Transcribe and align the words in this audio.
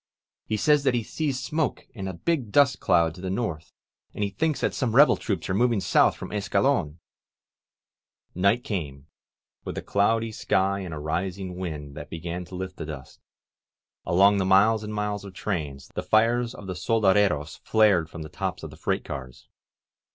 He 0.47 0.57
says 0.57 0.83
that 0.83 0.95
he 0.95 1.03
sees 1.03 1.39
smoke 1.39 1.85
and 1.93 2.09
a 2.09 2.13
big 2.15 2.51
dust 2.51 2.79
cloud 2.79 3.13
to 3.13 3.21
the 3.21 3.29
north, 3.29 3.71
and 4.15 4.35
thinks 4.35 4.61
that 4.61 4.73
some 4.73 4.95
rebel 4.95 5.15
troops 5.15 5.47
are 5.47 5.53
moving 5.53 5.79
south 5.79 6.15
from 6.17 6.31
Escalon!" 6.31 6.97
Night 8.33 8.63
came, 8.63 9.05
with 9.63 9.77
a 9.77 9.83
cloudy 9.83 10.31
sky 10.31 10.79
and 10.79 10.91
a 10.91 10.97
rising 10.97 11.55
wind 11.55 11.95
that 11.97 12.09
began 12.09 12.45
to 12.45 12.55
lift 12.55 12.77
the 12.77 12.85
dust. 12.87 13.21
Along 14.03 14.37
the 14.39 14.43
miles 14.43 14.83
and 14.83 14.91
miles 14.91 15.23
of 15.23 15.35
trains, 15.35 15.91
the 15.93 16.01
fires 16.01 16.55
of 16.55 16.65
the 16.65 16.73
soldaderas 16.73 17.57
flared 17.63 18.09
from 18.09 18.23
the 18.23 18.29
tops 18.29 18.63
of 18.63 18.71
the 18.71 18.77
freight 18.77 19.03
cars. 19.05 19.47